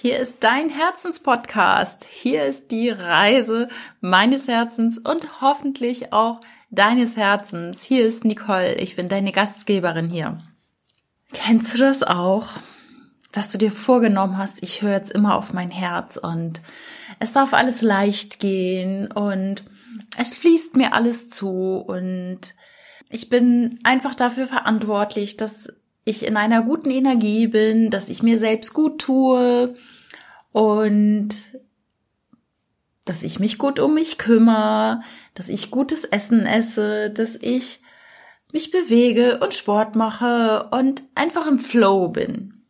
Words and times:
Hier 0.00 0.20
ist 0.20 0.36
dein 0.44 0.68
Herzenspodcast. 0.68 2.06
Hier 2.08 2.44
ist 2.44 2.70
die 2.70 2.90
Reise 2.90 3.66
meines 4.00 4.46
Herzens 4.46 4.96
und 4.96 5.40
hoffentlich 5.40 6.12
auch 6.12 6.40
deines 6.70 7.16
Herzens. 7.16 7.82
Hier 7.82 8.06
ist 8.06 8.24
Nicole. 8.24 8.76
Ich 8.76 8.94
bin 8.94 9.08
deine 9.08 9.32
Gastgeberin 9.32 10.08
hier. 10.08 10.38
Kennst 11.32 11.74
du 11.74 11.78
das 11.78 12.04
auch? 12.04 12.50
Dass 13.32 13.48
du 13.48 13.58
dir 13.58 13.72
vorgenommen 13.72 14.38
hast, 14.38 14.62
ich 14.62 14.82
höre 14.82 14.92
jetzt 14.92 15.10
immer 15.10 15.36
auf 15.36 15.52
mein 15.52 15.72
Herz 15.72 16.16
und 16.16 16.62
es 17.18 17.32
darf 17.32 17.52
alles 17.52 17.82
leicht 17.82 18.38
gehen 18.38 19.10
und 19.10 19.64
es 20.16 20.36
fließt 20.36 20.76
mir 20.76 20.92
alles 20.92 21.28
zu 21.28 21.78
und 21.78 22.54
ich 23.10 23.28
bin 23.30 23.80
einfach 23.82 24.14
dafür 24.14 24.46
verantwortlich, 24.46 25.36
dass 25.36 25.72
ich 26.08 26.24
in 26.26 26.36
einer 26.36 26.62
guten 26.62 26.90
Energie 26.90 27.46
bin, 27.46 27.90
dass 27.90 28.08
ich 28.08 28.22
mir 28.22 28.38
selbst 28.38 28.72
gut 28.72 29.00
tue 29.00 29.74
und 30.52 31.28
dass 33.04 33.22
ich 33.22 33.38
mich 33.38 33.58
gut 33.58 33.78
um 33.80 33.94
mich 33.94 34.18
kümmere, 34.18 35.02
dass 35.34 35.48
ich 35.48 35.70
gutes 35.70 36.04
Essen 36.04 36.46
esse, 36.46 37.10
dass 37.10 37.36
ich 37.36 37.80
mich 38.52 38.70
bewege 38.70 39.40
und 39.40 39.54
Sport 39.54 39.96
mache 39.96 40.68
und 40.70 41.02
einfach 41.14 41.46
im 41.46 41.58
Flow 41.58 42.08
bin. 42.08 42.62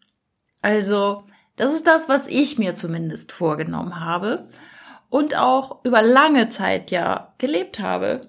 Also, 0.61 1.25
das 1.57 1.73
ist 1.73 1.87
das, 1.87 2.09
was 2.09 2.27
ich 2.27 2.59
mir 2.59 2.75
zumindest 2.75 3.33
vorgenommen 3.33 4.01
habe 4.01 4.49
und 5.11 5.37
auch 5.37 5.85
über 5.85 6.03
lange 6.03 6.51
Zeit 6.51 6.91
ja 6.91 7.35
gelebt 7.39 7.81
habe. 7.81 8.21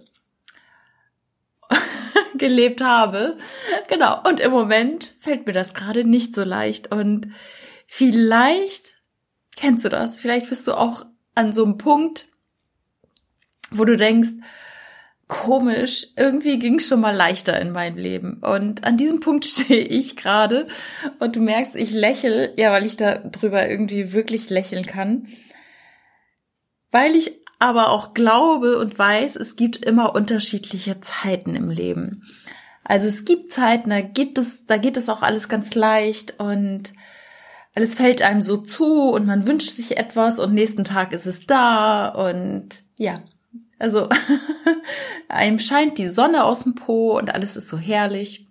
gelebt 2.35 2.81
habe. 2.81 3.37
Genau. 3.87 4.21
Und 4.27 4.39
im 4.39 4.51
Moment 4.51 5.13
fällt 5.19 5.45
mir 5.45 5.53
das 5.53 5.73
gerade 5.73 6.03
nicht 6.03 6.35
so 6.35 6.43
leicht. 6.43 6.91
Und 6.91 7.29
vielleicht 7.87 8.95
kennst 9.55 9.85
du 9.85 9.89
das. 9.89 10.19
Vielleicht 10.19 10.49
bist 10.49 10.67
du 10.67 10.73
auch 10.73 11.05
an 11.35 11.53
so 11.53 11.63
einem 11.63 11.77
Punkt, 11.77 12.27
wo 13.71 13.85
du 13.85 13.95
denkst, 13.95 14.31
komisch, 15.29 16.07
irgendwie 16.17 16.57
ging 16.57 16.79
es 16.79 16.87
schon 16.87 16.99
mal 16.99 17.15
leichter 17.15 17.61
in 17.61 17.71
meinem 17.71 17.97
Leben. 17.97 18.41
Und 18.41 18.83
an 18.83 18.97
diesem 18.97 19.21
Punkt 19.21 19.45
stehe 19.45 19.83
ich 19.83 20.17
gerade 20.17 20.67
und 21.19 21.35
du 21.37 21.39
merkst, 21.39 21.75
ich 21.75 21.91
lächel, 21.91 22.53
ja, 22.57 22.71
weil 22.73 22.85
ich 22.85 22.97
da 22.97 23.15
drüber 23.15 23.69
irgendwie 23.69 24.11
wirklich 24.11 24.49
lächeln 24.49 24.85
kann. 24.85 25.27
Weil 26.91 27.15
ich 27.15 27.39
aber 27.59 27.89
auch 27.91 28.13
glaube 28.13 28.79
und 28.79 28.97
weiß, 28.97 29.35
es 29.35 29.55
gibt 29.55 29.85
immer 29.85 30.15
unterschiedliche 30.15 31.01
Zeiten 31.01 31.55
im 31.55 31.69
Leben. 31.69 32.23
Also 32.83 33.07
es 33.07 33.25
gibt 33.25 33.51
Zeiten, 33.51 33.89
da 33.89 34.01
gibt 34.01 34.37
es, 34.37 34.65
da 34.65 34.77
geht 34.77 34.97
es 34.97 35.09
auch 35.09 35.21
alles 35.21 35.49
ganz 35.49 35.75
leicht 35.75 36.39
und 36.39 36.93
alles 37.75 37.95
fällt 37.95 38.21
einem 38.21 38.41
so 38.41 38.57
zu 38.57 39.09
und 39.09 39.27
man 39.27 39.45
wünscht 39.45 39.75
sich 39.75 39.97
etwas 39.97 40.39
und 40.39 40.53
nächsten 40.53 40.85
Tag 40.85 41.13
ist 41.13 41.27
es 41.27 41.45
da 41.45 42.07
und 42.09 42.69
ja, 42.97 43.21
also 43.77 44.09
einem 45.27 45.59
scheint 45.59 45.97
die 45.97 46.07
Sonne 46.07 46.45
aus 46.45 46.63
dem 46.63 46.75
Po 46.75 47.17
und 47.17 47.33
alles 47.33 47.57
ist 47.57 47.69
so 47.69 47.77
herrlich. 47.77 48.47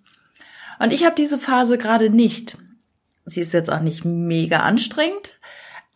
Und 0.78 0.92
ich 0.92 1.04
habe 1.04 1.16
diese 1.16 1.38
Phase 1.38 1.76
gerade 1.76 2.08
nicht. 2.08 2.56
Sie 3.24 3.40
ist 3.40 3.52
jetzt 3.52 3.70
auch 3.70 3.80
nicht 3.80 4.04
mega 4.04 4.60
anstrengend, 4.60 5.40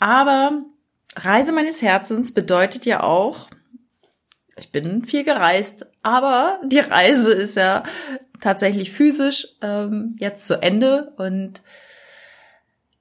aber 0.00 0.64
Reise 1.16 1.52
meines 1.52 1.82
Herzens 1.82 2.32
bedeutet 2.32 2.86
ja 2.86 3.02
auch, 3.02 3.48
ich 4.58 4.70
bin 4.70 5.05
viel 5.05 5.24
gereist, 5.24 5.86
aber 6.02 6.60
die 6.64 6.78
Reise 6.78 7.32
ist 7.32 7.56
ja 7.56 7.82
tatsächlich 8.41 8.92
physisch 8.92 9.48
ähm, 9.62 10.16
jetzt 10.18 10.46
zu 10.46 10.60
Ende 10.62 11.12
und 11.16 11.62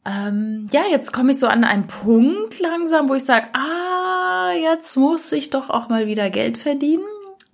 ähm, 0.06 0.68
ja, 0.72 0.84
jetzt 0.90 1.14
komme 1.14 1.32
ich 1.32 1.40
so 1.40 1.48
an 1.48 1.64
einen 1.64 1.88
Punkt 1.88 2.60
langsam, 2.60 3.08
wo 3.08 3.14
ich 3.14 3.24
sage, 3.26 3.48
ah, 3.54 4.52
jetzt 4.54 4.98
muss 4.98 5.32
ich 5.32 5.50
doch 5.50 5.70
auch 5.70 5.90
mal 5.90 6.08
wieder 6.08 6.30
Geld 6.30 6.58
verdienen. 6.58 7.06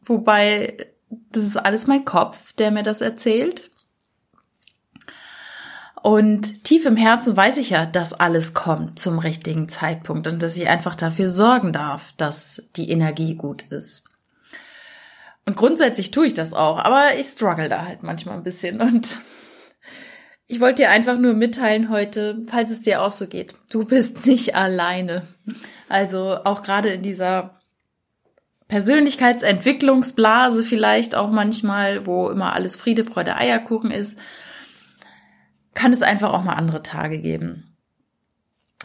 Wobei, 0.05 0.77
das 1.31 1.43
ist 1.43 1.57
alles 1.57 1.87
mein 1.87 2.05
Kopf, 2.05 2.53
der 2.53 2.71
mir 2.71 2.83
das 2.83 3.01
erzählt. 3.01 3.69
Und 6.07 6.63
tief 6.63 6.85
im 6.85 6.95
Herzen 6.95 7.35
weiß 7.35 7.57
ich 7.57 7.71
ja, 7.71 7.85
dass 7.85 8.13
alles 8.13 8.53
kommt 8.53 8.97
zum 8.97 9.19
richtigen 9.19 9.67
Zeitpunkt 9.67 10.25
und 10.25 10.41
dass 10.41 10.55
ich 10.55 10.69
einfach 10.69 10.95
dafür 10.95 11.27
sorgen 11.27 11.73
darf, 11.73 12.13
dass 12.15 12.63
die 12.77 12.89
Energie 12.91 13.35
gut 13.35 13.63
ist. 13.63 14.05
Und 15.45 15.57
grundsätzlich 15.57 16.11
tue 16.11 16.27
ich 16.27 16.33
das 16.33 16.53
auch, 16.53 16.77
aber 16.79 17.15
ich 17.19 17.25
struggle 17.25 17.67
da 17.67 17.85
halt 17.85 18.03
manchmal 18.03 18.37
ein 18.37 18.45
bisschen 18.45 18.79
und 18.79 19.17
ich 20.47 20.61
wollte 20.61 20.83
dir 20.83 20.91
einfach 20.91 21.17
nur 21.17 21.33
mitteilen 21.33 21.89
heute, 21.89 22.41
falls 22.49 22.71
es 22.71 22.81
dir 22.81 23.01
auch 23.01 23.11
so 23.11 23.27
geht. 23.27 23.53
Du 23.69 23.83
bist 23.83 24.25
nicht 24.25 24.55
alleine. 24.55 25.23
Also 25.89 26.37
auch 26.45 26.63
gerade 26.63 26.87
in 26.87 27.01
dieser 27.01 27.59
Persönlichkeitsentwicklungsblase 28.69 30.63
vielleicht 30.63 31.15
auch 31.15 31.31
manchmal, 31.31 32.05
wo 32.05 32.29
immer 32.29 32.53
alles 32.53 32.77
Friede, 32.77 33.03
Freude, 33.03 33.35
Eierkuchen 33.35 33.91
ist, 33.91 34.17
kann 35.77 35.93
es 35.93 36.01
einfach 36.01 36.33
auch 36.33 36.43
mal 36.43 36.55
andere 36.55 36.81
Tage 36.81 37.19
geben. 37.19 37.77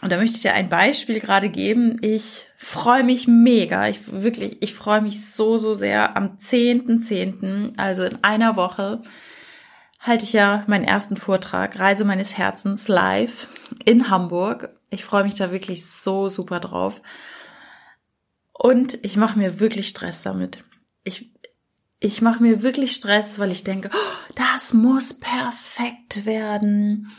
Und 0.03 0.11
da 0.11 0.17
möchte 0.17 0.35
ich 0.35 0.43
dir 0.43 0.53
ein 0.53 0.69
Beispiel 0.69 1.19
gerade 1.19 1.49
geben. 1.49 1.97
Ich 2.01 2.45
freue 2.55 3.03
mich 3.03 3.27
mega. 3.27 3.87
Ich 3.87 4.11
wirklich, 4.11 4.61
ich 4.61 4.75
freue 4.75 5.01
mich 5.01 5.25
so, 5.25 5.57
so 5.57 5.73
sehr. 5.73 6.15
Am 6.15 6.37
10.10., 6.37 7.01
.10., 7.01 7.73
also 7.77 8.03
in 8.03 8.23
einer 8.23 8.55
Woche, 8.57 9.01
halte 9.99 10.23
ich 10.23 10.33
ja 10.33 10.63
meinen 10.67 10.83
ersten 10.83 11.15
Vortrag, 11.15 11.79
Reise 11.79 12.05
meines 12.05 12.37
Herzens, 12.37 12.87
live 12.87 13.47
in 13.85 14.11
Hamburg. 14.11 14.69
Ich 14.91 15.03
freue 15.03 15.23
mich 15.23 15.33
da 15.33 15.51
wirklich 15.51 15.87
so 15.87 16.29
super 16.29 16.59
drauf. 16.59 17.01
Und 18.51 19.03
ich 19.03 19.17
mache 19.17 19.39
mir 19.39 19.59
wirklich 19.59 19.87
Stress 19.87 20.21
damit. 20.21 20.63
Ich, 21.03 21.32
ich 22.03 22.21
mache 22.21 22.43
mir 22.43 22.61
wirklich 22.63 22.91
Stress, 22.91 23.39
weil 23.39 23.51
ich 23.51 23.63
denke, 23.63 23.89
oh, 23.93 24.33
das 24.35 24.73
muss 24.73 25.13
perfekt 25.13 26.25
werden. 26.25 27.09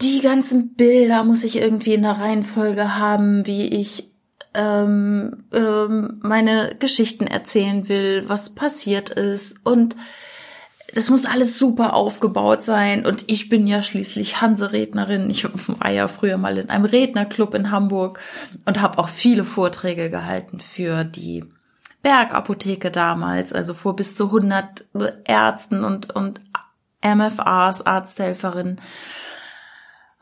Die 0.00 0.20
ganzen 0.20 0.74
Bilder 0.74 1.24
muss 1.24 1.42
ich 1.42 1.56
irgendwie 1.56 1.94
in 1.94 2.02
der 2.02 2.12
Reihenfolge 2.12 2.96
haben, 2.96 3.44
wie 3.44 3.66
ich 3.66 4.12
ähm, 4.54 5.44
ähm, 5.52 6.20
meine 6.22 6.76
Geschichten 6.78 7.26
erzählen 7.26 7.88
will, 7.88 8.28
was 8.28 8.54
passiert 8.54 9.10
ist 9.10 9.56
und 9.64 9.96
das 10.94 11.10
muss 11.10 11.24
alles 11.24 11.58
super 11.58 11.94
aufgebaut 11.94 12.62
sein. 12.62 13.06
Und 13.06 13.24
ich 13.26 13.48
bin 13.48 13.66
ja 13.66 13.80
schließlich 13.80 14.42
Hanse-Rednerin. 14.42 15.30
Ich 15.30 15.46
war 15.66 15.90
ja 15.90 16.06
früher 16.06 16.36
mal 16.36 16.58
in 16.58 16.68
einem 16.68 16.84
Rednerclub 16.84 17.54
in 17.54 17.70
Hamburg 17.70 18.20
und 18.66 18.82
habe 18.82 18.98
auch 18.98 19.08
viele 19.08 19.44
Vorträge 19.44 20.10
gehalten 20.10 20.60
für 20.60 21.04
die 21.04 21.44
Bergapotheke 22.02 22.90
damals, 22.90 23.52
also 23.52 23.74
vor 23.74 23.96
bis 23.96 24.14
zu 24.14 24.26
100 24.26 24.86
Ärzten 25.24 25.84
und, 25.84 26.14
und 26.14 26.40
MFAs, 27.02 27.82
Arzthelferinnen. 27.82 28.80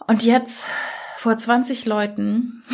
Und 0.06 0.22
jetzt 0.22 0.66
vor 1.16 1.36
20 1.36 1.86
Leuten 1.86 2.64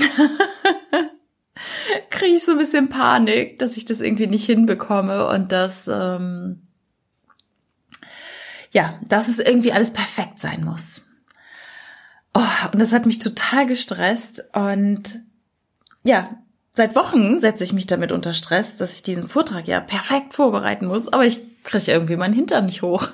kriege 2.11 2.37
ich 2.37 2.45
so 2.45 2.53
ein 2.53 2.59
bisschen 2.59 2.89
Panik, 2.89 3.59
dass 3.59 3.77
ich 3.77 3.85
das 3.85 4.01
irgendwie 4.01 4.27
nicht 4.27 4.47
hinbekomme 4.47 5.29
und 5.29 5.53
dass 5.53 5.89
ähm, 5.89 6.63
ja, 8.71 8.99
dass 9.09 9.29
es 9.29 9.39
irgendwie 9.39 9.73
alles 9.73 9.93
perfekt 9.93 10.41
sein 10.41 10.65
muss. 10.65 11.03
Oh, 12.35 12.69
und 12.73 12.81
das 12.81 12.93
hat 12.93 13.07
mich 13.07 13.19
total 13.19 13.67
gestresst 13.67 14.45
und 14.53 15.21
ja, 16.05 16.39
seit 16.77 16.95
Wochen 16.95 17.41
setze 17.41 17.65
ich 17.65 17.73
mich 17.73 17.87
damit 17.87 18.13
unter 18.13 18.35
Stress, 18.35 18.77
dass 18.77 18.95
ich 18.95 19.03
diesen 19.03 19.29
Vortrag 19.29 19.67
ja 19.67 19.81
perfekt 19.81 20.35
vorbereiten 20.35 20.87
muss, 20.87 21.09
aber 21.09 21.25
ich 21.25 21.41
kriege 21.65 21.91
irgendwie 21.91 22.17
meinen 22.17 22.35
Hintern 22.35 22.67
nicht 22.67 22.83
hoch. 22.83 23.09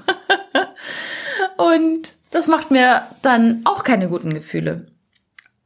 und 1.57 2.15
das 2.31 2.49
macht 2.49 2.71
mir 2.71 3.03
dann 3.23 3.63
auch 3.65 3.85
keine 3.85 4.09
guten 4.09 4.35
Gefühle. 4.35 4.87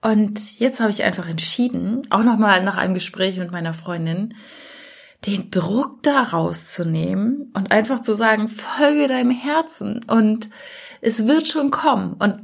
Und 0.02 0.60
jetzt 0.60 0.78
habe 0.78 0.90
ich 0.90 1.02
einfach 1.02 1.28
entschieden, 1.28 2.06
auch 2.10 2.22
nochmal 2.22 2.62
nach 2.62 2.76
einem 2.76 2.94
Gespräch 2.94 3.38
mit 3.38 3.50
meiner 3.50 3.74
Freundin, 3.74 4.34
den 5.24 5.50
Druck 5.50 6.02
da 6.02 6.22
rauszunehmen 6.22 7.50
und 7.54 7.72
einfach 7.72 8.02
zu 8.02 8.14
sagen, 8.14 8.48
folge 8.48 9.08
deinem 9.08 9.30
Herzen 9.30 10.04
und 10.04 10.50
es 11.00 11.26
wird 11.26 11.48
schon 11.48 11.70
kommen. 11.70 12.12
Und 12.12 12.40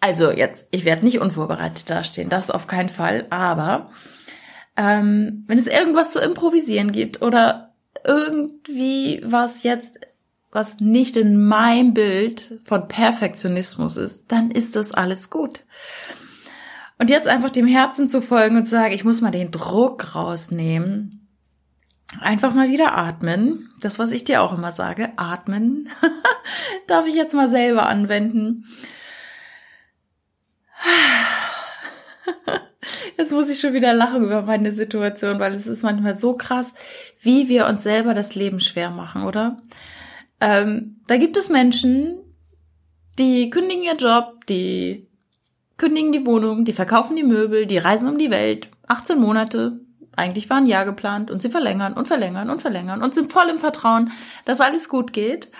also 0.00 0.30
jetzt, 0.30 0.66
ich 0.72 0.84
werde 0.84 1.04
nicht 1.04 1.20
unvorbereitet 1.20 1.88
dastehen, 1.88 2.28
das 2.28 2.50
auf 2.50 2.66
keinen 2.66 2.88
Fall, 2.88 3.26
aber 3.30 3.90
ähm, 4.76 5.44
wenn 5.46 5.58
es 5.58 5.66
irgendwas 5.66 6.10
zu 6.10 6.20
improvisieren 6.20 6.92
gibt 6.92 7.22
oder 7.22 7.74
irgendwie 8.04 9.22
was 9.24 9.62
jetzt, 9.62 9.98
was 10.52 10.80
nicht 10.80 11.16
in 11.16 11.46
meinem 11.46 11.94
Bild 11.94 12.58
von 12.64 12.88
Perfektionismus 12.88 13.96
ist, 13.96 14.22
dann 14.28 14.50
ist 14.50 14.76
das 14.76 14.92
alles 14.92 15.30
gut. 15.30 15.64
Und 16.98 17.10
jetzt 17.10 17.28
einfach 17.28 17.50
dem 17.50 17.66
Herzen 17.66 18.08
zu 18.08 18.22
folgen 18.22 18.56
und 18.56 18.64
zu 18.64 18.70
sagen, 18.70 18.94
ich 18.94 19.04
muss 19.04 19.20
mal 19.20 19.30
den 19.30 19.50
Druck 19.50 20.14
rausnehmen 20.14 21.16
Einfach 22.20 22.54
mal 22.54 22.68
wieder 22.68 22.96
atmen. 22.96 23.68
Das, 23.80 23.98
was 23.98 24.12
ich 24.12 24.24
dir 24.24 24.42
auch 24.42 24.56
immer 24.56 24.72
sage, 24.72 25.10
atmen. 25.16 25.88
Darf 26.86 27.06
ich 27.06 27.14
jetzt 27.14 27.34
mal 27.34 27.50
selber 27.50 27.86
anwenden. 27.86 28.64
Jetzt 33.16 33.32
muss 33.32 33.48
ich 33.48 33.58
schon 33.58 33.72
wieder 33.72 33.94
lachen 33.94 34.24
über 34.24 34.42
meine 34.42 34.72
Situation, 34.72 35.38
weil 35.38 35.54
es 35.54 35.66
ist 35.66 35.82
manchmal 35.82 36.18
so 36.18 36.34
krass, 36.34 36.74
wie 37.20 37.48
wir 37.48 37.66
uns 37.66 37.82
selber 37.82 38.14
das 38.14 38.34
Leben 38.34 38.60
schwer 38.60 38.90
machen, 38.90 39.24
oder? 39.24 39.58
Ähm, 40.40 41.00
da 41.06 41.16
gibt 41.16 41.36
es 41.36 41.48
Menschen, 41.48 42.18
die 43.18 43.48
kündigen 43.48 43.84
ihr 43.84 43.96
Job, 43.96 44.44
die 44.46 45.06
kündigen 45.78 46.12
die 46.12 46.26
Wohnung, 46.26 46.64
die 46.64 46.72
verkaufen 46.72 47.16
die 47.16 47.22
Möbel, 47.22 47.66
die 47.66 47.78
reisen 47.78 48.08
um 48.08 48.18
die 48.18 48.30
Welt. 48.30 48.68
18 48.86 49.18
Monate, 49.18 49.80
eigentlich 50.14 50.48
war 50.50 50.58
ein 50.58 50.66
Jahr 50.66 50.84
geplant 50.84 51.30
und 51.30 51.42
sie 51.42 51.50
verlängern 51.50 51.94
und 51.94 52.08
verlängern 52.08 52.50
und 52.50 52.62
verlängern 52.62 53.02
und 53.02 53.14
sind 53.14 53.32
voll 53.32 53.48
im 53.48 53.58
Vertrauen, 53.58 54.10
dass 54.44 54.60
alles 54.60 54.88
gut 54.88 55.12
geht. 55.12 55.50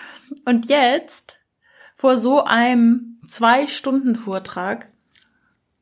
Und 0.45 0.69
jetzt, 0.69 1.39
vor 1.97 2.19
so 2.19 2.45
einem 2.45 3.19
Zwei-Stunden-Vortrag, 3.27 4.89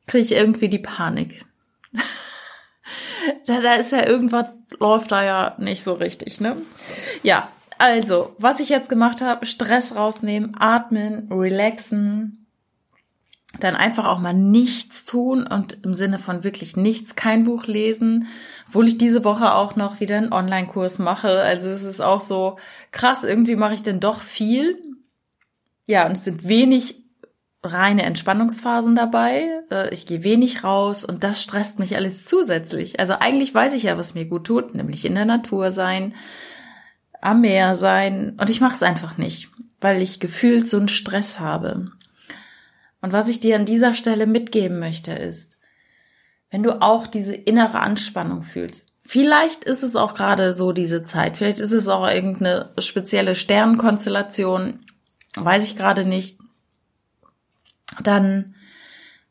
kriege 0.07 0.23
ich 0.23 0.31
irgendwie 0.33 0.69
die 0.69 0.79
Panik. 0.79 1.45
Da, 3.45 3.61
da 3.61 3.73
ist 3.73 3.91
ja 3.91 4.07
irgendwas, 4.07 4.47
läuft 4.79 5.11
da 5.11 5.23
ja 5.23 5.55
nicht 5.57 5.83
so 5.83 5.93
richtig, 5.93 6.41
ne? 6.41 6.57
Ja, 7.23 7.49
also, 7.77 8.35
was 8.37 8.59
ich 8.59 8.69
jetzt 8.69 8.89
gemacht 8.89 9.21
habe, 9.21 9.45
Stress 9.45 9.95
rausnehmen, 9.95 10.55
atmen, 10.57 11.29
relaxen, 11.31 12.45
dann 13.59 13.75
einfach 13.75 14.07
auch 14.07 14.19
mal 14.19 14.33
nichts 14.33 15.05
tun 15.05 15.47
und 15.47 15.77
im 15.83 15.93
Sinne 15.93 16.19
von 16.19 16.43
wirklich 16.43 16.75
nichts, 16.75 17.15
kein 17.15 17.43
Buch 17.45 17.67
lesen, 17.67 18.27
obwohl 18.67 18.87
ich 18.87 18.97
diese 18.97 19.23
Woche 19.23 19.53
auch 19.53 19.75
noch 19.75 19.99
wieder 19.99 20.17
einen 20.17 20.33
Online-Kurs 20.33 20.99
mache. 20.99 21.39
Also 21.39 21.67
es 21.67 21.83
ist 21.83 22.01
auch 22.01 22.19
so 22.19 22.57
krass, 22.91 23.23
irgendwie 23.23 23.55
mache 23.55 23.75
ich 23.75 23.83
denn 23.83 23.99
doch 23.99 24.21
viel. 24.21 24.75
Ja, 25.85 26.05
und 26.05 26.13
es 26.13 26.23
sind 26.23 26.47
wenig 26.47 27.04
reine 27.65 28.03
Entspannungsphasen 28.03 28.95
dabei. 28.95 29.63
Äh, 29.71 29.93
ich 29.93 30.05
gehe 30.05 30.23
wenig 30.23 30.63
raus 30.63 31.03
und 31.03 31.23
das 31.23 31.41
stresst 31.41 31.79
mich 31.79 31.95
alles 31.95 32.25
zusätzlich. 32.25 32.99
Also 32.99 33.13
eigentlich 33.19 33.53
weiß 33.53 33.73
ich 33.73 33.83
ja, 33.83 33.97
was 33.97 34.13
mir 34.13 34.25
gut 34.25 34.45
tut, 34.45 34.75
nämlich 34.75 35.05
in 35.05 35.15
der 35.15 35.25
Natur 35.25 35.71
sein, 35.71 36.13
am 37.21 37.41
Meer 37.41 37.75
sein. 37.75 38.37
Und 38.39 38.49
ich 38.49 38.61
mache 38.61 38.75
es 38.75 38.83
einfach 38.83 39.17
nicht, 39.17 39.49
weil 39.81 40.01
ich 40.01 40.19
gefühlt 40.19 40.69
so 40.69 40.77
einen 40.77 40.87
Stress 40.87 41.39
habe. 41.39 41.91
Und 43.01 43.13
was 43.13 43.27
ich 43.27 43.39
dir 43.39 43.55
an 43.55 43.65
dieser 43.65 43.93
Stelle 43.93 44.25
mitgeben 44.25 44.79
möchte, 44.79 45.11
ist, 45.11 45.57
wenn 46.49 46.63
du 46.63 46.81
auch 46.81 47.07
diese 47.07 47.35
innere 47.35 47.79
Anspannung 47.79 48.43
fühlst, 48.43 48.85
vielleicht 49.05 49.63
ist 49.63 49.83
es 49.83 49.95
auch 49.95 50.13
gerade 50.13 50.53
so 50.53 50.71
diese 50.71 51.03
Zeit, 51.03 51.37
vielleicht 51.37 51.59
ist 51.59 51.73
es 51.73 51.87
auch 51.87 52.07
irgendeine 52.07 52.71
spezielle 52.79 53.35
Sternkonstellation, 53.35 54.79
weiß 55.35 55.65
ich 55.65 55.75
gerade 55.75 56.05
nicht, 56.05 56.39
dann 58.01 58.55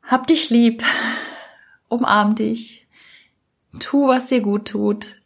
hab 0.03 0.27
dich 0.27 0.51
lieb, 0.51 0.83
umarm 1.89 2.35
dich, 2.35 2.87
tu, 3.79 4.09
was 4.09 4.27
dir 4.27 4.41
gut 4.41 4.69
tut, 4.69 5.21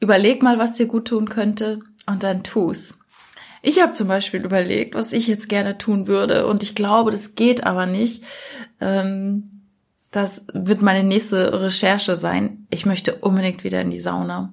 überleg 0.00 0.42
mal, 0.42 0.58
was 0.58 0.74
dir 0.74 0.86
gut 0.86 1.08
tun 1.08 1.28
könnte 1.28 1.80
und 2.06 2.22
dann 2.22 2.42
tu's. 2.42 2.98
Ich 3.62 3.80
habe 3.80 3.92
zum 3.92 4.08
Beispiel 4.08 4.44
überlegt, 4.44 4.94
was 4.96 5.12
ich 5.12 5.28
jetzt 5.28 5.48
gerne 5.48 5.78
tun 5.78 6.08
würde 6.08 6.46
und 6.46 6.64
ich 6.64 6.74
glaube, 6.74 7.12
das 7.12 7.36
geht 7.36 7.64
aber 7.64 7.86
nicht. 7.86 8.24
Ähm, 8.80 9.62
das 10.10 10.42
wird 10.52 10.82
meine 10.82 11.04
nächste 11.04 11.62
Recherche 11.62 12.16
sein. 12.16 12.66
Ich 12.70 12.84
möchte 12.84 13.16
unbedingt 13.16 13.64
wieder 13.64 13.80
in 13.80 13.90
die 13.90 14.00
Sauna. 14.00 14.52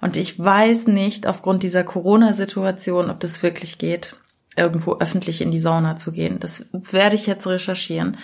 Und 0.00 0.16
ich 0.16 0.38
weiß 0.38 0.86
nicht 0.86 1.26
aufgrund 1.26 1.62
dieser 1.62 1.82
Corona-Situation, 1.82 3.10
ob 3.10 3.20
das 3.20 3.42
wirklich 3.42 3.78
geht, 3.78 4.16
irgendwo 4.56 4.98
öffentlich 4.98 5.40
in 5.40 5.50
die 5.50 5.60
Sauna 5.60 5.96
zu 5.96 6.12
gehen. 6.12 6.38
Das 6.40 6.66
werde 6.72 7.16
ich 7.16 7.26
jetzt 7.26 7.46
recherchieren, 7.46 8.16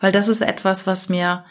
weil 0.00 0.12
das 0.12 0.28
ist 0.28 0.40
etwas, 0.40 0.86
was 0.86 1.08
mir 1.08 1.44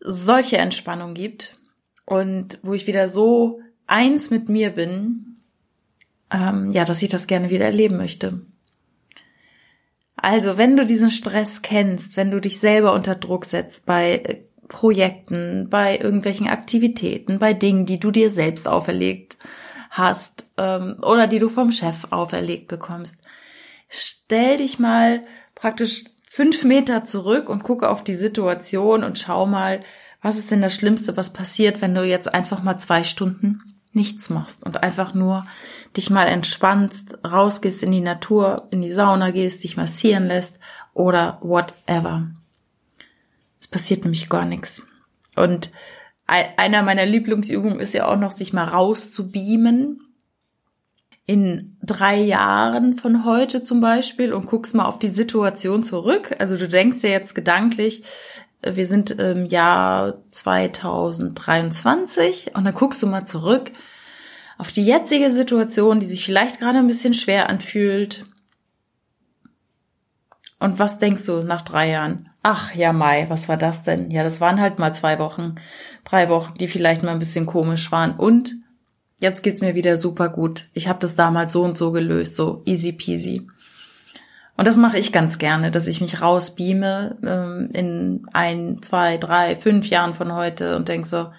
solche 0.00 0.58
Entspannung 0.58 1.14
gibt 1.14 1.58
und 2.04 2.58
wo 2.62 2.74
ich 2.74 2.86
wieder 2.86 3.08
so 3.08 3.60
eins 3.86 4.30
mit 4.30 4.48
mir 4.48 4.70
bin, 4.70 5.36
ähm, 6.30 6.70
ja, 6.72 6.84
dass 6.84 7.02
ich 7.02 7.08
das 7.08 7.26
gerne 7.26 7.50
wieder 7.50 7.64
erleben 7.64 7.96
möchte. 7.96 8.40
Also, 10.16 10.56
wenn 10.56 10.76
du 10.76 10.86
diesen 10.86 11.10
Stress 11.10 11.62
kennst, 11.62 12.16
wenn 12.16 12.30
du 12.30 12.40
dich 12.40 12.58
selber 12.58 12.94
unter 12.94 13.14
Druck 13.14 13.44
setzt 13.44 13.84
bei 13.84 14.16
äh, 14.16 14.36
Projekten, 14.68 15.68
bei 15.68 15.98
irgendwelchen 15.98 16.48
Aktivitäten, 16.48 17.38
bei 17.38 17.52
Dingen, 17.52 17.84
die 17.84 18.00
du 18.00 18.10
dir 18.10 18.30
selbst 18.30 18.66
auferlegt 18.66 19.36
hast 19.90 20.43
ähm, 20.56 20.96
oder 21.02 21.26
die 21.26 21.38
du 21.38 21.48
vom 21.48 21.72
Chef 21.72 22.06
auferlegt 22.10 22.68
bekommst, 22.68 23.16
stell 23.88 24.58
dich 24.58 24.78
mal 24.78 25.24
praktisch 25.54 26.04
fünf 26.30 26.64
Meter 26.64 27.04
zurück 27.04 27.48
und 27.48 27.62
gucke 27.62 27.88
auf 27.88 28.02
die 28.02 28.14
Situation 28.14 29.04
und 29.04 29.18
schau 29.18 29.46
mal, 29.46 29.82
was 30.20 30.38
ist 30.38 30.50
denn 30.50 30.62
das 30.62 30.74
Schlimmste, 30.74 31.16
was 31.16 31.32
passiert, 31.32 31.80
wenn 31.80 31.94
du 31.94 32.04
jetzt 32.04 32.32
einfach 32.32 32.62
mal 32.62 32.78
zwei 32.78 33.04
Stunden 33.04 33.60
nichts 33.92 34.30
machst 34.30 34.64
und 34.64 34.82
einfach 34.82 35.14
nur 35.14 35.46
dich 35.96 36.10
mal 36.10 36.24
entspannst, 36.24 37.18
rausgehst 37.24 37.82
in 37.82 37.92
die 37.92 38.00
Natur, 38.00 38.66
in 38.70 38.82
die 38.82 38.92
Sauna 38.92 39.30
gehst, 39.30 39.62
dich 39.62 39.76
massieren 39.76 40.26
lässt 40.26 40.58
oder 40.92 41.38
whatever. 41.40 42.28
Es 43.60 43.68
passiert 43.68 44.02
nämlich 44.02 44.28
gar 44.28 44.44
nichts. 44.44 44.82
Und 45.36 45.70
einer 46.26 46.82
meiner 46.82 47.06
Lieblingsübungen 47.06 47.80
ist 47.80 47.94
ja 47.94 48.06
auch 48.06 48.16
noch, 48.16 48.32
sich 48.32 48.52
mal 48.52 48.64
rauszubeamen. 48.64 50.00
In 51.26 51.78
drei 51.82 52.16
Jahren 52.16 52.96
von 52.96 53.24
heute 53.24 53.64
zum 53.64 53.80
Beispiel 53.80 54.34
und 54.34 54.46
guckst 54.46 54.74
mal 54.74 54.84
auf 54.84 54.98
die 54.98 55.08
Situation 55.08 55.82
zurück. 55.82 56.34
Also 56.38 56.56
du 56.56 56.68
denkst 56.68 56.98
ja 57.02 57.10
jetzt 57.10 57.34
gedanklich, 57.34 58.04
wir 58.62 58.86
sind 58.86 59.10
im 59.12 59.46
Jahr 59.46 60.22
2023 60.30 62.54
und 62.54 62.64
dann 62.64 62.74
guckst 62.74 63.02
du 63.02 63.06
mal 63.06 63.24
zurück 63.24 63.72
auf 64.58 64.70
die 64.70 64.84
jetzige 64.84 65.30
Situation, 65.30 66.00
die 66.00 66.06
sich 66.06 66.24
vielleicht 66.24 66.60
gerade 66.60 66.78
ein 66.78 66.86
bisschen 66.86 67.14
schwer 67.14 67.48
anfühlt. 67.48 68.24
Und 70.60 70.78
was 70.78 70.98
denkst 70.98 71.26
du 71.26 71.42
nach 71.42 71.62
drei 71.62 71.90
Jahren? 71.90 72.30
Ach 72.42 72.74
ja, 72.74 72.92
Mai, 72.92 73.26
was 73.28 73.48
war 73.48 73.56
das 73.56 73.82
denn? 73.82 74.10
Ja, 74.10 74.22
das 74.22 74.40
waren 74.40 74.60
halt 74.60 74.78
mal 74.78 74.94
zwei 74.94 75.18
Wochen, 75.18 75.56
drei 76.04 76.28
Wochen, 76.28 76.54
die 76.54 76.68
vielleicht 76.68 77.02
mal 77.02 77.12
ein 77.12 77.18
bisschen 77.18 77.46
komisch 77.46 77.90
waren. 77.92 78.12
Und 78.12 78.54
jetzt 79.24 79.42
geht's 79.42 79.62
mir 79.62 79.74
wieder 79.74 79.96
super 79.96 80.28
gut. 80.28 80.66
Ich 80.74 80.86
habe 80.86 81.00
das 81.00 81.16
damals 81.16 81.52
so 81.52 81.64
und 81.64 81.76
so 81.76 81.90
gelöst, 81.90 82.36
so 82.36 82.62
easy 82.66 82.92
peasy. 82.92 83.48
Und 84.56 84.68
das 84.68 84.76
mache 84.76 84.98
ich 84.98 85.12
ganz 85.12 85.38
gerne, 85.38 85.72
dass 85.72 85.88
ich 85.88 86.00
mich 86.00 86.20
rausbeame 86.20 87.16
ähm, 87.24 87.70
in 87.72 88.26
ein, 88.32 88.82
zwei, 88.82 89.16
drei, 89.16 89.56
fünf 89.56 89.88
Jahren 89.88 90.14
von 90.14 90.32
heute 90.32 90.76
und 90.76 90.86
denk 90.86 91.06
so, 91.06 91.32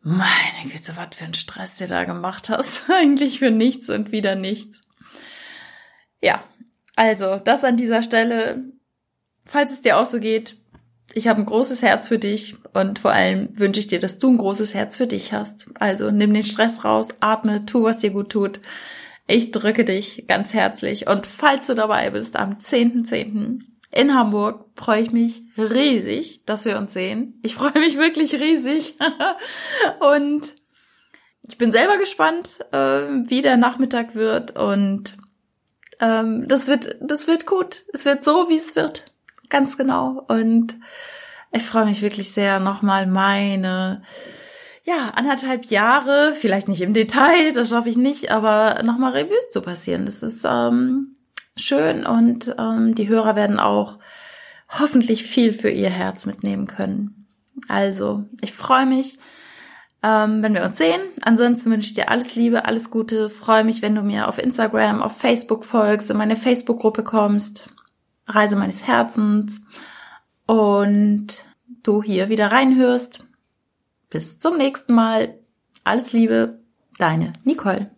meine 0.00 0.72
Güte, 0.72 0.96
was 0.96 1.14
für 1.14 1.26
ein 1.26 1.34
Stress 1.34 1.76
du 1.76 1.86
da 1.86 2.04
gemacht 2.04 2.48
hast. 2.48 2.90
Eigentlich 2.90 3.38
für 3.38 3.50
nichts 3.50 3.88
und 3.90 4.10
wieder 4.10 4.34
nichts. 4.34 4.80
Ja, 6.20 6.42
also 6.96 7.36
das 7.36 7.62
an 7.62 7.76
dieser 7.76 8.02
Stelle. 8.02 8.64
Falls 9.44 9.72
es 9.72 9.82
dir 9.82 9.98
auch 9.98 10.06
so 10.06 10.18
geht, 10.18 10.56
ich 11.14 11.28
habe 11.28 11.40
ein 11.40 11.46
großes 11.46 11.82
Herz 11.82 12.08
für 12.08 12.18
dich 12.18 12.56
und 12.74 12.98
vor 12.98 13.12
allem 13.12 13.48
wünsche 13.58 13.80
ich 13.80 13.86
dir, 13.86 13.98
dass 13.98 14.18
du 14.18 14.28
ein 14.28 14.38
großes 14.38 14.74
Herz 14.74 14.96
für 14.96 15.06
dich 15.06 15.32
hast. 15.32 15.66
Also 15.78 16.10
nimm 16.10 16.34
den 16.34 16.44
Stress 16.44 16.84
raus, 16.84 17.08
atme, 17.20 17.64
tu, 17.66 17.82
was 17.84 17.98
dir 17.98 18.10
gut 18.10 18.30
tut. 18.30 18.60
Ich 19.26 19.50
drücke 19.50 19.84
dich 19.84 20.26
ganz 20.26 20.54
herzlich 20.54 21.06
und 21.06 21.26
falls 21.26 21.66
du 21.66 21.74
dabei 21.74 22.10
bist 22.10 22.36
am 22.36 22.50
10.10., 22.58 23.08
.10., 23.08 23.60
in 23.90 24.14
Hamburg 24.14 24.66
freue 24.76 25.00
ich 25.00 25.12
mich 25.12 25.42
riesig, 25.56 26.44
dass 26.44 26.64
wir 26.64 26.78
uns 26.78 26.92
sehen. 26.92 27.40
Ich 27.42 27.54
freue 27.56 27.78
mich 27.78 27.96
wirklich 27.96 28.34
riesig. 28.34 28.96
und 30.00 30.54
ich 31.48 31.56
bin 31.56 31.72
selber 31.72 31.96
gespannt, 31.96 32.58
äh, 32.72 33.06
wie 33.26 33.40
der 33.40 33.56
Nachmittag 33.56 34.14
wird. 34.14 34.56
Und 34.56 35.16
ähm, 36.00 36.46
das 36.46 36.66
wird, 36.66 36.96
das 37.00 37.26
wird 37.26 37.46
gut. 37.46 37.84
Es 37.92 38.04
wird 38.04 38.24
so, 38.24 38.50
wie 38.50 38.56
es 38.56 38.76
wird. 38.76 39.12
Ganz 39.48 39.76
genau. 39.76 40.24
Und 40.28 40.76
ich 41.52 41.62
freue 41.62 41.86
mich 41.86 42.02
wirklich 42.02 42.32
sehr, 42.32 42.60
nochmal 42.60 43.06
meine 43.06 44.02
ja, 44.88 45.10
anderthalb 45.14 45.66
Jahre, 45.66 46.32
vielleicht 46.34 46.66
nicht 46.66 46.80
im 46.80 46.94
Detail, 46.94 47.52
das 47.52 47.68
schaffe 47.68 47.90
ich 47.90 47.98
nicht, 47.98 48.30
aber 48.30 48.82
nochmal 48.82 49.12
Revue 49.12 49.36
zu 49.50 49.60
passieren. 49.60 50.06
Das 50.06 50.22
ist 50.22 50.46
ähm, 50.48 51.16
schön 51.56 52.06
und 52.06 52.54
ähm, 52.58 52.94
die 52.94 53.06
Hörer 53.06 53.36
werden 53.36 53.58
auch 53.58 53.98
hoffentlich 54.70 55.24
viel 55.24 55.52
für 55.52 55.68
ihr 55.68 55.90
Herz 55.90 56.24
mitnehmen 56.24 56.66
können. 56.66 57.26
Also, 57.68 58.24
ich 58.40 58.54
freue 58.54 58.86
mich, 58.86 59.18
ähm, 60.02 60.42
wenn 60.42 60.54
wir 60.54 60.64
uns 60.64 60.78
sehen. 60.78 61.00
Ansonsten 61.20 61.70
wünsche 61.70 61.88
ich 61.88 61.94
dir 61.94 62.10
alles 62.10 62.34
Liebe, 62.34 62.64
alles 62.64 62.90
Gute. 62.90 63.28
Freue 63.28 63.64
mich, 63.64 63.82
wenn 63.82 63.94
du 63.94 64.02
mir 64.02 64.26
auf 64.26 64.38
Instagram, 64.38 65.02
auf 65.02 65.18
Facebook 65.18 65.66
folgst, 65.66 66.10
in 66.10 66.16
meine 66.16 66.36
Facebook-Gruppe 66.36 67.04
kommst. 67.04 67.68
Reise 68.28 68.56
meines 68.56 68.86
Herzens. 68.86 69.62
Und 70.46 71.44
du 71.82 72.02
hier 72.02 72.28
wieder 72.28 72.52
reinhörst. 72.52 73.24
Bis 74.10 74.38
zum 74.38 74.56
nächsten 74.56 74.94
Mal. 74.94 75.34
Alles 75.84 76.12
Liebe, 76.12 76.60
deine 76.98 77.32
Nicole. 77.44 77.90